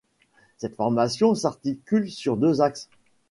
Cette 0.57 0.77
formation 0.77 1.35
s'articule 1.35 2.09
sur 2.09 2.35
deux 2.35 2.59
axes. 2.59 2.89